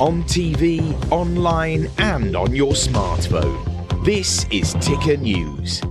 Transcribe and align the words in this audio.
on 0.00 0.22
TV, 0.24 0.94
online, 1.10 1.90
and 1.98 2.36
on 2.36 2.54
your 2.54 2.72
smartphone. 2.72 4.04
This 4.04 4.46
is 4.50 4.74
Ticker 4.74 5.16
News. 5.16 5.82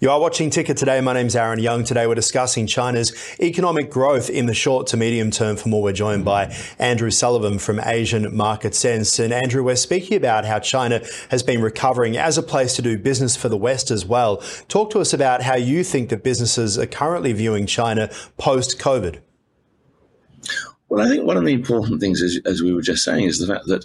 You 0.00 0.10
are 0.10 0.20
watching 0.20 0.48
Ticker 0.48 0.72
today. 0.72 1.00
My 1.02 1.12
name 1.12 1.26
is 1.26 1.36
Aaron 1.36 1.58
Young. 1.58 1.84
Today 1.84 2.06
we're 2.06 2.14
discussing 2.14 2.66
China's 2.66 3.12
economic 3.40 3.90
growth 3.90 4.30
in 4.30 4.46
the 4.46 4.54
short 4.54 4.86
to 4.88 4.96
medium 4.96 5.30
term. 5.30 5.56
For 5.56 5.68
more, 5.68 5.82
we're 5.82 5.92
joined 5.92 6.24
by 6.24 6.54
Andrew 6.78 7.10
Sullivan 7.10 7.58
from 7.58 7.78
Asian 7.80 8.34
Market 8.34 8.74
Sense. 8.74 9.18
And 9.18 9.32
Andrew, 9.32 9.62
we're 9.62 9.76
speaking 9.76 10.16
about 10.16 10.46
how 10.46 10.58
China 10.58 11.02
has 11.30 11.42
been 11.42 11.60
recovering 11.60 12.16
as 12.16 12.38
a 12.38 12.42
place 12.42 12.74
to 12.76 12.82
do 12.82 12.98
business 12.98 13.36
for 13.36 13.50
the 13.50 13.56
West 13.56 13.90
as 13.90 14.06
well. 14.06 14.38
Talk 14.68 14.90
to 14.90 14.98
us 14.98 15.12
about 15.12 15.42
how 15.42 15.56
you 15.56 15.84
think 15.84 16.08
that 16.08 16.22
businesses 16.22 16.78
are 16.78 16.86
currently 16.86 17.34
viewing 17.34 17.66
China 17.66 18.10
post 18.38 18.78
COVID. 18.78 19.20
Well, 20.94 21.06
I 21.06 21.10
think 21.10 21.26
one 21.26 21.36
of 21.36 21.44
the 21.44 21.52
important 21.52 22.00
things, 22.00 22.22
is, 22.22 22.40
as 22.44 22.62
we 22.62 22.72
were 22.72 22.82
just 22.82 23.04
saying, 23.04 23.24
is 23.24 23.38
the 23.38 23.52
fact 23.52 23.66
that 23.66 23.84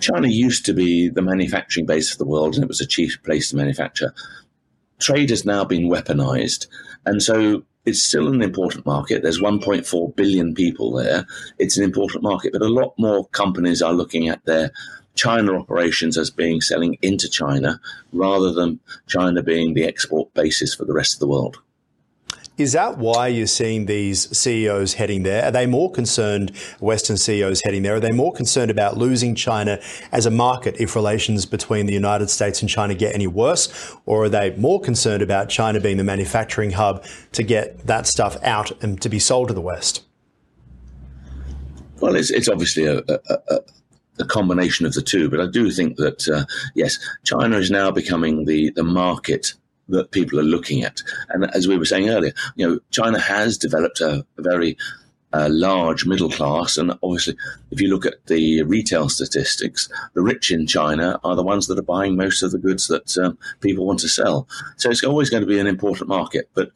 China 0.00 0.28
used 0.28 0.66
to 0.66 0.72
be 0.72 1.08
the 1.08 1.22
manufacturing 1.22 1.86
base 1.86 2.12
of 2.12 2.18
the 2.18 2.26
world 2.26 2.54
and 2.54 2.64
it 2.64 2.68
was 2.68 2.80
a 2.80 2.86
cheap 2.86 3.10
place 3.24 3.50
to 3.50 3.56
manufacture 3.56 4.12
trade 4.98 5.30
has 5.30 5.44
now 5.44 5.64
been 5.64 5.88
weaponized. 5.88 6.66
And 7.06 7.22
so 7.22 7.64
it's 7.84 8.02
still 8.02 8.28
an 8.28 8.42
important 8.42 8.84
market. 8.84 9.22
There's 9.22 9.40
1.4 9.40 10.16
billion 10.16 10.54
people 10.54 10.92
there. 10.92 11.26
It's 11.58 11.76
an 11.76 11.84
important 11.84 12.22
market, 12.22 12.52
but 12.52 12.62
a 12.62 12.68
lot 12.68 12.94
more 12.98 13.26
companies 13.28 13.80
are 13.80 13.92
looking 13.92 14.28
at 14.28 14.44
their 14.44 14.70
China 15.14 15.58
operations 15.58 16.16
as 16.16 16.30
being 16.30 16.60
selling 16.60 16.96
into 17.02 17.28
China 17.28 17.80
rather 18.12 18.52
than 18.52 18.78
China 19.08 19.42
being 19.42 19.74
the 19.74 19.84
export 19.84 20.32
basis 20.34 20.74
for 20.74 20.84
the 20.84 20.92
rest 20.92 21.14
of 21.14 21.20
the 21.20 21.28
world. 21.28 21.58
Is 22.58 22.72
that 22.72 22.98
why 22.98 23.28
you're 23.28 23.46
seeing 23.46 23.86
these 23.86 24.36
CEOs 24.36 24.94
heading 24.94 25.22
there? 25.22 25.44
Are 25.44 25.50
they 25.52 25.64
more 25.64 25.92
concerned, 25.92 26.50
Western 26.80 27.16
CEOs 27.16 27.62
heading 27.64 27.84
there? 27.84 27.94
Are 27.94 28.00
they 28.00 28.10
more 28.10 28.32
concerned 28.32 28.68
about 28.68 28.98
losing 28.98 29.36
China 29.36 29.80
as 30.10 30.26
a 30.26 30.30
market 30.30 30.74
if 30.80 30.96
relations 30.96 31.46
between 31.46 31.86
the 31.86 31.92
United 31.92 32.30
States 32.30 32.60
and 32.60 32.68
China 32.68 32.96
get 32.96 33.14
any 33.14 33.28
worse? 33.28 33.94
Or 34.06 34.24
are 34.24 34.28
they 34.28 34.56
more 34.56 34.80
concerned 34.80 35.22
about 35.22 35.48
China 35.48 35.78
being 35.78 35.98
the 35.98 36.04
manufacturing 36.04 36.72
hub 36.72 37.04
to 37.30 37.44
get 37.44 37.86
that 37.86 38.08
stuff 38.08 38.36
out 38.42 38.72
and 38.82 39.00
to 39.02 39.08
be 39.08 39.20
sold 39.20 39.48
to 39.48 39.54
the 39.54 39.60
West? 39.60 40.04
Well, 42.00 42.16
it's, 42.16 42.30
it's 42.30 42.48
obviously 42.48 42.86
a, 42.86 42.98
a, 43.08 43.60
a 44.18 44.24
combination 44.24 44.84
of 44.84 44.94
the 44.94 45.02
two. 45.02 45.30
But 45.30 45.40
I 45.40 45.46
do 45.46 45.70
think 45.70 45.96
that 45.98 46.28
uh, 46.28 46.44
yes, 46.74 46.98
China 47.24 47.56
is 47.56 47.70
now 47.70 47.92
becoming 47.92 48.46
the 48.46 48.70
the 48.70 48.82
market 48.82 49.54
that 49.88 50.10
people 50.10 50.38
are 50.38 50.44
looking 50.44 50.82
at. 50.82 51.02
And 51.30 51.44
as 51.54 51.66
we 51.66 51.78
were 51.78 51.84
saying 51.84 52.08
earlier, 52.08 52.32
you 52.56 52.68
know, 52.68 52.78
China 52.90 53.18
has 53.18 53.58
developed 53.58 54.00
a, 54.00 54.24
a 54.36 54.42
very 54.42 54.76
uh, 55.32 55.48
large 55.50 56.06
middle 56.06 56.30
class. 56.30 56.76
And 56.76 56.92
obviously, 57.02 57.36
if 57.70 57.80
you 57.80 57.88
look 57.88 58.06
at 58.06 58.26
the 58.26 58.62
retail 58.62 59.08
statistics, 59.08 59.88
the 60.14 60.22
rich 60.22 60.50
in 60.50 60.66
China 60.66 61.20
are 61.24 61.36
the 61.36 61.42
ones 61.42 61.66
that 61.66 61.78
are 61.78 61.82
buying 61.82 62.16
most 62.16 62.42
of 62.42 62.50
the 62.50 62.58
goods 62.58 62.88
that 62.88 63.16
um, 63.18 63.38
people 63.60 63.86
want 63.86 64.00
to 64.00 64.08
sell. 64.08 64.48
So 64.76 64.90
it's 64.90 65.04
always 65.04 65.30
going 65.30 65.42
to 65.42 65.48
be 65.48 65.58
an 65.58 65.66
important 65.66 66.08
market, 66.08 66.48
but 66.54 66.70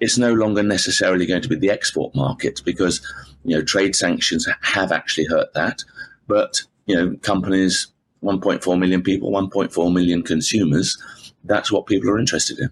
it's 0.00 0.18
no 0.18 0.32
longer 0.32 0.62
necessarily 0.62 1.26
going 1.26 1.42
to 1.42 1.48
be 1.48 1.56
the 1.56 1.70
export 1.70 2.14
market 2.14 2.60
because 2.64 3.00
you 3.44 3.56
know 3.56 3.62
trade 3.62 3.96
sanctions 3.96 4.46
have 4.62 4.92
actually 4.92 5.26
hurt 5.26 5.54
that. 5.54 5.84
But 6.26 6.62
you 6.86 6.94
know, 6.94 7.16
companies, 7.22 7.88
1.4 8.26 8.78
million 8.78 9.02
people, 9.02 9.30
1.4 9.30 9.92
million 9.92 10.22
consumers 10.22 10.98
that's 11.46 11.72
what 11.72 11.86
people 11.86 12.10
are 12.10 12.18
interested 12.18 12.58
in. 12.58 12.70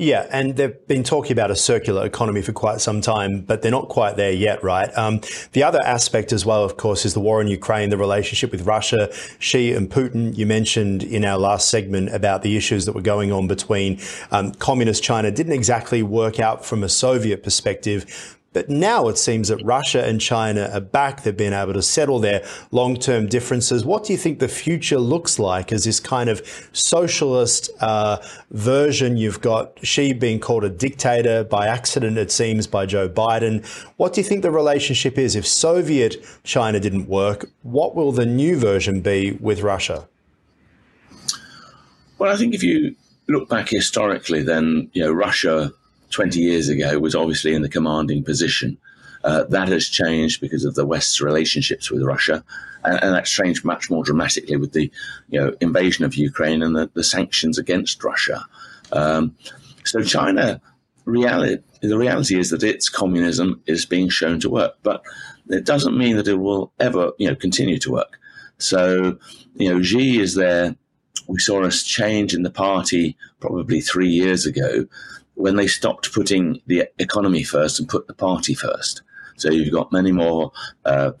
Yeah, 0.00 0.28
and 0.30 0.54
they've 0.54 0.86
been 0.86 1.02
talking 1.02 1.32
about 1.32 1.50
a 1.50 1.56
circular 1.56 2.06
economy 2.06 2.40
for 2.40 2.52
quite 2.52 2.80
some 2.80 3.00
time, 3.00 3.40
but 3.40 3.62
they're 3.62 3.72
not 3.72 3.88
quite 3.88 4.16
there 4.16 4.30
yet, 4.30 4.62
right? 4.62 4.96
Um, 4.96 5.22
the 5.54 5.64
other 5.64 5.82
aspect 5.82 6.32
as 6.32 6.46
well, 6.46 6.62
of 6.62 6.76
course, 6.76 7.04
is 7.04 7.14
the 7.14 7.20
war 7.20 7.40
in 7.40 7.48
Ukraine, 7.48 7.90
the 7.90 7.96
relationship 7.96 8.52
with 8.52 8.64
Russia, 8.64 9.12
Xi 9.40 9.72
and 9.72 9.90
Putin. 9.90 10.36
You 10.36 10.46
mentioned 10.46 11.02
in 11.02 11.24
our 11.24 11.36
last 11.36 11.68
segment 11.68 12.14
about 12.14 12.42
the 12.42 12.56
issues 12.56 12.84
that 12.84 12.92
were 12.92 13.02
going 13.02 13.32
on 13.32 13.48
between 13.48 13.98
um, 14.30 14.52
communist 14.52 15.02
China. 15.02 15.32
Didn't 15.32 15.54
exactly 15.54 16.04
work 16.04 16.38
out 16.38 16.64
from 16.64 16.84
a 16.84 16.88
Soviet 16.88 17.42
perspective, 17.42 18.37
but 18.52 18.70
now 18.70 19.08
it 19.08 19.18
seems 19.18 19.48
that 19.48 19.62
Russia 19.62 20.04
and 20.04 20.20
China 20.20 20.70
are 20.72 20.80
back. 20.80 21.22
They've 21.22 21.36
been 21.36 21.52
able 21.52 21.74
to 21.74 21.82
settle 21.82 22.18
their 22.18 22.44
long 22.70 22.96
term 22.96 23.26
differences. 23.28 23.84
What 23.84 24.04
do 24.04 24.12
you 24.12 24.18
think 24.18 24.38
the 24.38 24.48
future 24.48 24.98
looks 24.98 25.38
like 25.38 25.70
as 25.70 25.84
this 25.84 26.00
kind 26.00 26.30
of 26.30 26.40
socialist 26.72 27.70
uh, 27.80 28.18
version? 28.50 29.16
You've 29.16 29.40
got 29.40 29.78
Xi 29.82 30.12
being 30.14 30.40
called 30.40 30.64
a 30.64 30.70
dictator 30.70 31.44
by 31.44 31.66
accident, 31.66 32.16
it 32.16 32.32
seems, 32.32 32.66
by 32.66 32.86
Joe 32.86 33.08
Biden. 33.08 33.66
What 33.96 34.14
do 34.14 34.20
you 34.20 34.26
think 34.26 34.42
the 34.42 34.50
relationship 34.50 35.18
is? 35.18 35.36
If 35.36 35.46
Soviet 35.46 36.16
China 36.44 36.80
didn't 36.80 37.06
work, 37.06 37.50
what 37.62 37.94
will 37.94 38.12
the 38.12 38.26
new 38.26 38.58
version 38.58 39.02
be 39.02 39.32
with 39.40 39.60
Russia? 39.60 40.08
Well, 42.18 42.32
I 42.32 42.36
think 42.36 42.54
if 42.54 42.62
you 42.62 42.96
look 43.28 43.48
back 43.48 43.68
historically, 43.68 44.42
then 44.42 44.90
you 44.94 45.04
know 45.04 45.12
Russia 45.12 45.70
20 46.10 46.40
years 46.40 46.68
ago 46.68 46.98
was 46.98 47.14
obviously 47.14 47.54
in 47.54 47.62
the 47.62 47.68
commanding 47.68 48.24
position. 48.24 48.78
Uh, 49.24 49.44
that 49.44 49.68
has 49.68 49.88
changed 49.88 50.40
because 50.40 50.64
of 50.64 50.74
the 50.74 50.86
West's 50.86 51.20
relationships 51.20 51.90
with 51.90 52.02
Russia, 52.02 52.44
and, 52.84 53.02
and, 53.02 53.14
that's 53.14 53.30
changed 53.30 53.64
much 53.64 53.90
more 53.90 54.04
dramatically 54.04 54.56
with 54.56 54.72
the 54.72 54.90
you 55.28 55.40
know 55.40 55.52
invasion 55.60 56.04
of 56.04 56.14
Ukraine 56.14 56.62
and 56.62 56.76
the, 56.76 56.88
the 56.94 57.02
sanctions 57.02 57.58
against 57.58 58.04
Russia. 58.04 58.44
Um, 58.92 59.34
so 59.84 60.02
China, 60.02 60.60
reality, 61.04 61.60
the 61.82 61.98
reality 61.98 62.38
is 62.38 62.50
that 62.50 62.62
its 62.62 62.88
communism 62.88 63.60
is 63.66 63.84
being 63.84 64.08
shown 64.08 64.38
to 64.40 64.50
work, 64.50 64.74
but 64.84 65.02
it 65.48 65.64
doesn't 65.64 65.98
mean 65.98 66.16
that 66.16 66.28
it 66.28 66.36
will 66.36 66.72
ever 66.78 67.10
you 67.18 67.28
know 67.28 67.34
continue 67.34 67.78
to 67.78 67.90
work. 67.90 68.20
So 68.58 69.18
you 69.56 69.68
know 69.68 69.82
Xi 69.82 70.20
is 70.20 70.36
there. 70.36 70.76
We 71.26 71.40
saw 71.40 71.64
a 71.64 71.70
change 71.70 72.34
in 72.34 72.44
the 72.44 72.50
party 72.50 73.16
probably 73.40 73.80
three 73.80 74.08
years 74.08 74.46
ago 74.46 74.86
when 75.38 75.54
they 75.54 75.68
stopped 75.68 76.12
putting 76.12 76.60
the 76.66 76.84
economy 76.98 77.44
first 77.44 77.78
and 77.78 77.88
put 77.88 78.08
the 78.08 78.14
party 78.14 78.54
first. 78.54 79.02
So 79.36 79.50
you've 79.50 79.72
got 79.72 79.92
many 79.92 80.10
more 80.10 80.50
uh, 80.84 81.12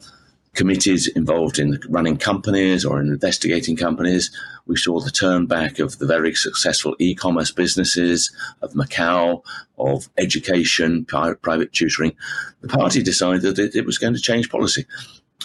committees 0.54 1.06
involved 1.06 1.60
in 1.60 1.78
running 1.88 2.16
companies 2.16 2.84
or 2.84 3.00
in 3.00 3.06
investigating 3.06 3.76
companies. 3.76 4.32
We 4.66 4.76
saw 4.76 4.98
the 4.98 5.12
turn 5.12 5.46
back 5.46 5.78
of 5.78 5.98
the 5.98 6.06
very 6.06 6.34
successful 6.34 6.96
e-commerce 6.98 7.52
businesses 7.52 8.34
of 8.60 8.72
Macau, 8.72 9.44
of 9.78 10.08
education, 10.18 11.04
private 11.04 11.72
tutoring. 11.72 12.12
The 12.60 12.68
party 12.68 13.04
decided 13.04 13.54
that 13.54 13.76
it 13.76 13.86
was 13.86 13.98
going 13.98 14.14
to 14.14 14.20
change 14.20 14.50
policy. 14.50 14.84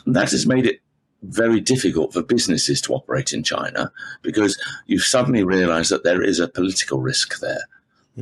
And 0.07 0.15
that 0.15 0.31
has 0.31 0.47
made 0.47 0.65
it 0.65 0.81
very 1.21 1.61
difficult 1.61 2.11
for 2.11 2.23
businesses 2.23 2.81
to 2.81 2.93
operate 2.93 3.33
in 3.33 3.43
China 3.43 3.91
because 4.23 4.59
you've 4.87 5.03
suddenly 5.03 5.43
realized 5.43 5.91
that 5.91 6.03
there 6.03 6.23
is 6.23 6.39
a 6.39 6.47
political 6.47 6.99
risk 6.99 7.39
there. 7.39 7.61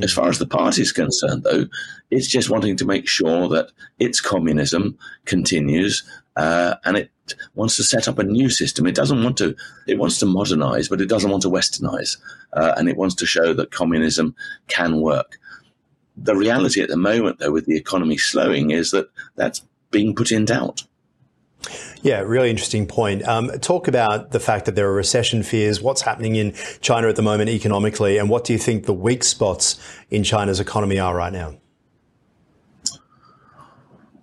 As 0.02 0.14
far 0.14 0.30
as 0.30 0.40
the 0.40 0.48
party 0.48 0.82
is 0.82 0.94
concerned, 0.94 1.44
though, 1.44 1.66
it's 2.12 2.28
just 2.28 2.50
wanting 2.50 2.78
to 2.78 2.86
make 2.86 3.08
sure 3.08 3.50
that 3.50 3.72
its 4.00 4.22
communism 4.22 4.98
continues 5.26 6.04
uh, 6.38 6.76
and 6.86 6.96
it 6.96 7.12
wants 7.56 7.76
to 7.76 7.84
set 7.84 8.08
up 8.08 8.18
a 8.18 8.24
new 8.24 8.50
system. 8.50 8.88
It 8.88 8.96
doesn't 8.96 9.22
want 9.22 9.38
to, 9.38 9.56
it 9.88 9.98
wants 9.98 10.18
to 10.20 10.26
modernize, 10.26 10.88
but 10.88 11.02
it 11.02 11.10
doesn't 11.10 11.30
want 11.30 11.44
to 11.44 11.50
westernize. 11.50 12.18
Uh, 12.54 12.74
and 12.78 12.88
it 12.88 12.96
wants 12.96 13.16
to 13.16 13.26
show 13.26 13.54
that 13.54 13.72
communism 13.72 14.34
can 14.68 15.02
work. 15.02 15.38
The 16.16 16.36
reality 16.36 16.82
at 16.82 16.90
the 16.90 16.98
moment, 16.98 17.40
though, 17.40 17.52
with 17.52 17.66
the 17.66 17.78
economy 17.78 18.18
slowing, 18.18 18.72
is 18.72 18.92
that 18.92 19.10
that's 19.36 19.62
being 19.92 20.16
put 20.16 20.32
in 20.32 20.46
doubt. 20.46 20.84
Yeah, 22.02 22.20
really 22.22 22.50
interesting 22.50 22.88
point. 22.88 23.28
Um, 23.28 23.50
talk 23.60 23.88
about 23.88 24.32
the 24.32 24.40
fact 24.40 24.66
that 24.66 24.76
there 24.76 24.88
are 24.88 24.94
recession 24.94 25.44
fears. 25.44 25.82
What's 25.82 26.02
happening 26.02 26.36
in 26.36 26.54
China 26.82 27.08
at 27.08 27.16
the 27.16 27.22
moment 27.22 27.50
economically, 27.50 28.18
and 28.18 28.30
what 28.30 28.44
do 28.44 28.54
you 28.54 28.60
think 28.60 28.86
the 28.86 28.94
weak 28.94 29.24
spots 29.24 29.80
in 30.10 30.24
China's 30.24 30.60
economy 30.60 31.00
are 31.00 31.16
right 31.16 31.32
now? 31.32 31.56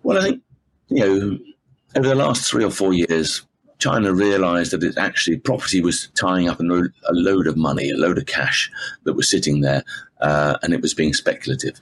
Well, 0.03 0.19
I 0.19 0.22
think 0.22 0.43
you 0.88 1.00
know 1.00 1.38
over 1.95 2.09
the 2.09 2.15
last 2.15 2.51
three 2.51 2.65
or 2.65 2.71
four 2.71 2.92
years, 2.92 3.47
China 3.78 4.13
realised 4.13 4.72
that 4.72 4.83
it 4.83 4.98
actually 4.98 5.36
property 5.36 5.80
was 5.80 6.09
tying 6.18 6.48
up 6.48 6.59
a 6.59 6.65
load 7.13 7.47
of 7.47 7.57
money, 7.57 7.91
a 7.91 7.97
load 7.97 8.18
of 8.18 8.27
cash 8.27 8.71
that 9.04 9.15
was 9.15 9.30
sitting 9.30 9.60
there, 9.60 9.84
uh, 10.21 10.59
and 10.63 10.74
it 10.74 10.83
was 10.83 10.95
being 10.95 11.15
speculative. 11.15 11.80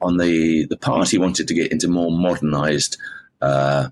On 0.00 0.16
the 0.16 0.66
the 0.66 0.76
party 0.76 1.18
wanted 1.18 1.46
to 1.48 1.54
get 1.54 1.70
into 1.70 1.86
more 1.88 2.10
modernised. 2.10 2.98
Uh, 3.40 3.88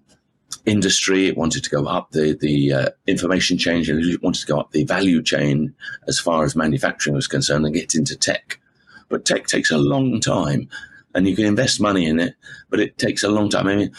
industry. 0.67 1.27
It 1.27 1.37
wanted 1.37 1.65
to 1.65 1.71
go 1.71 1.87
up 1.87 2.11
the 2.11 2.37
the 2.39 2.73
uh, 2.73 2.89
information 3.07 3.57
chain. 3.57 3.85
It 3.87 4.23
wanted 4.23 4.41
to 4.41 4.47
go 4.47 4.61
up 4.61 4.73
the 4.73 4.85
value 4.85 5.23
chain 5.23 5.75
as 6.07 6.19
far 6.19 6.45
as 6.45 6.55
manufacturing 6.55 7.17
was 7.17 7.27
concerned 7.27 7.65
and 7.65 7.75
get 7.75 7.95
into 7.95 8.17
tech. 8.17 8.61
But 9.09 9.25
tech 9.25 9.47
takes 9.47 9.71
a 9.71 9.79
long 9.79 10.21
time, 10.21 10.69
and 11.15 11.27
you 11.27 11.37
can 11.37 11.47
invest 11.47 11.81
money 11.81 12.07
in 12.07 12.21
it, 12.21 12.35
but 12.69 12.81
it 12.81 12.99
takes 12.99 13.23
a 13.23 13.29
long 13.29 13.49
time. 13.49 13.69
I 13.69 13.77
mean, 13.77 13.93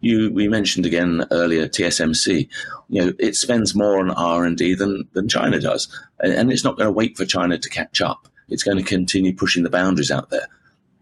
you 0.00 0.30
we 0.32 0.46
mentioned 0.48 0.84
again 0.84 1.24
earlier 1.30 1.66
TSMC. 1.66 2.48
You 2.90 3.04
know, 3.04 3.12
it 3.18 3.34
spends 3.34 3.74
more 3.74 3.98
on 3.98 4.10
R 4.10 4.44
and 4.44 4.56
D 4.56 4.74
than 4.74 5.08
than 5.14 5.28
China 5.28 5.58
does, 5.58 5.88
and, 6.20 6.32
and 6.32 6.52
it's 6.52 6.64
not 6.64 6.76
going 6.76 6.88
to 6.88 6.92
wait 6.92 7.16
for 7.16 7.24
China 7.24 7.58
to 7.58 7.68
catch 7.70 8.00
up. 8.00 8.28
It's 8.48 8.62
going 8.64 8.76
to 8.76 8.84
continue 8.84 9.34
pushing 9.34 9.62
the 9.62 9.70
boundaries 9.70 10.10
out 10.10 10.28
there. 10.28 10.46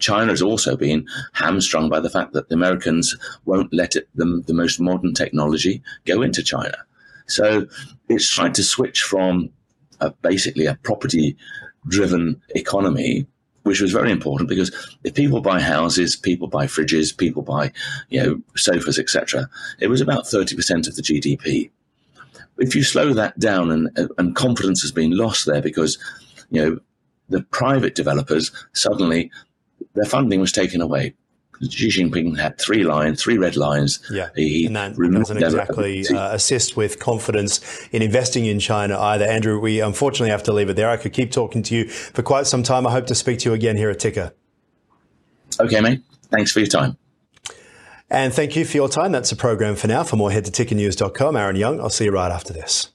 China 0.00 0.32
has 0.32 0.42
also 0.42 0.76
been 0.76 1.06
hamstrung 1.32 1.88
by 1.88 2.00
the 2.00 2.10
fact 2.10 2.32
that 2.32 2.48
the 2.48 2.54
Americans 2.54 3.16
won't 3.44 3.72
let 3.72 3.96
it, 3.96 4.08
the, 4.14 4.42
the 4.46 4.54
most 4.54 4.80
modern 4.80 5.14
technology 5.14 5.82
go 6.06 6.22
into 6.22 6.42
China. 6.42 6.76
So 7.26 7.66
it's 8.08 8.28
trying 8.28 8.52
to 8.54 8.62
switch 8.62 9.02
from 9.02 9.50
a, 10.00 10.10
basically 10.10 10.66
a 10.66 10.74
property 10.76 11.36
driven 11.88 12.40
economy 12.50 13.26
which 13.62 13.80
was 13.80 13.92
very 13.92 14.10
important 14.10 14.48
because 14.48 14.70
if 15.04 15.14
people 15.14 15.40
buy 15.40 15.60
houses, 15.60 16.16
people 16.16 16.48
buy 16.48 16.66
fridges, 16.66 17.16
people 17.16 17.42
buy, 17.42 17.70
you 18.08 18.22
know, 18.22 18.40
sofas, 18.56 18.98
etc., 18.98 19.48
it 19.80 19.88
was 19.88 20.00
about 20.00 20.24
30% 20.24 20.88
of 20.88 20.96
the 20.96 21.02
GDP. 21.02 21.70
If 22.58 22.74
you 22.74 22.82
slow 22.82 23.12
that 23.12 23.38
down 23.38 23.70
and, 23.70 24.10
and 24.18 24.34
confidence 24.34 24.80
has 24.82 24.92
been 24.92 25.16
lost 25.16 25.46
there 25.46 25.62
because, 25.62 25.98
you 26.50 26.62
know, 26.62 26.80
the 27.28 27.42
private 27.42 27.94
developers 27.94 28.50
suddenly 28.72 29.30
their 30.00 30.08
funding 30.08 30.40
was 30.40 30.50
taken 30.50 30.80
away. 30.80 31.14
Xi 31.62 31.88
Jinping 31.88 32.38
had 32.40 32.58
three 32.58 32.84
lines, 32.84 33.22
three 33.22 33.36
red 33.36 33.54
lines. 33.54 34.00
Yeah, 34.10 34.30
he 34.34 34.64
and 34.64 34.76
that 34.76 34.96
doesn't 34.96 35.36
exactly 35.36 36.06
uh, 36.08 36.34
assist 36.34 36.74
with 36.74 36.98
confidence 36.98 37.86
in 37.92 38.00
investing 38.00 38.46
in 38.46 38.58
China 38.60 38.98
either. 38.98 39.26
Andrew, 39.26 39.60
we 39.60 39.80
unfortunately 39.80 40.30
have 40.30 40.42
to 40.44 40.54
leave 40.54 40.70
it 40.70 40.76
there. 40.76 40.88
I 40.88 40.96
could 40.96 41.12
keep 41.12 41.32
talking 41.32 41.62
to 41.64 41.74
you 41.74 41.88
for 41.90 42.22
quite 42.22 42.46
some 42.46 42.62
time. 42.62 42.86
I 42.86 42.92
hope 42.92 43.06
to 43.08 43.14
speak 43.14 43.40
to 43.40 43.50
you 43.50 43.54
again 43.54 43.76
here 43.76 43.90
at 43.90 43.98
Ticker. 43.98 44.32
Okay, 45.60 45.82
mate. 45.82 46.02
Thanks 46.30 46.50
for 46.50 46.60
your 46.60 46.68
time. 46.68 46.96
And 48.08 48.32
thank 48.32 48.56
you 48.56 48.64
for 48.64 48.78
your 48.78 48.88
time. 48.88 49.12
That's 49.12 49.28
the 49.28 49.36
program 49.36 49.76
for 49.76 49.86
now. 49.86 50.02
For 50.02 50.16
more, 50.16 50.30
head 50.30 50.46
to 50.46 50.50
tickernews.com. 50.50 51.36
Aaron 51.36 51.56
Young, 51.56 51.78
I'll 51.78 51.90
see 51.90 52.06
you 52.06 52.10
right 52.10 52.32
after 52.32 52.54
this. 52.54 52.90